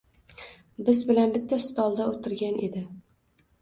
[0.87, 2.87] Biz bilan bitta stolda oʻtirgan edi.